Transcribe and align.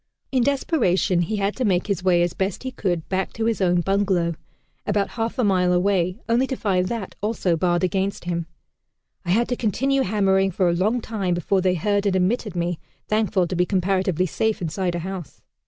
In 0.31 0.41
desperation 0.41 1.21
he 1.21 1.35
had 1.35 1.55
to 1.57 1.63
make 1.63 1.85
his 1.85 2.03
way 2.03 2.23
as 2.23 2.33
best 2.33 2.63
he 2.63 2.71
could 2.71 3.07
back 3.07 3.33
to 3.33 3.45
his 3.45 3.61
own 3.61 3.81
bungalow, 3.81 4.33
about 4.87 5.09
half 5.11 5.37
a 5.37 5.43
mile 5.43 5.71
away, 5.71 6.17
only 6.27 6.47
to 6.47 6.55
find 6.55 6.87
that 6.87 7.13
also 7.21 7.55
barred 7.55 7.83
against 7.83 8.23
him. 8.25 8.47
"I 9.25 9.29
had 9.29 9.47
to 9.49 9.55
continue 9.55 10.01
hammering 10.01 10.49
for 10.49 10.67
a 10.67 10.73
long 10.75 11.01
time 11.01 11.35
before 11.35 11.61
they 11.61 11.75
heard 11.75 12.07
and 12.07 12.15
admitted 12.15 12.55
me, 12.55 12.79
thankful 13.09 13.45
to 13.45 13.55
be 13.55 13.67
comparatively 13.67 14.25
safe 14.25 14.59
inside 14.59 14.95
a 14.95 14.99
house." 15.01 15.43